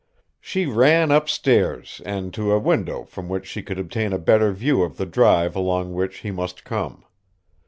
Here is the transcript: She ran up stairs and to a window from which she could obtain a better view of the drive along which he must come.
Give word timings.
She 0.39 0.65
ran 0.65 1.11
up 1.11 1.29
stairs 1.29 2.01
and 2.07 2.33
to 2.33 2.53
a 2.53 2.57
window 2.59 3.03
from 3.03 3.29
which 3.29 3.45
she 3.45 3.61
could 3.61 3.77
obtain 3.77 4.13
a 4.13 4.17
better 4.17 4.51
view 4.51 4.81
of 4.81 4.97
the 4.97 5.05
drive 5.05 5.55
along 5.55 5.93
which 5.93 6.21
he 6.25 6.31
must 6.31 6.63
come. 6.63 7.05